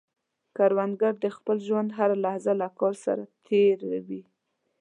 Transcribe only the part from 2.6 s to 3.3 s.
له کار سره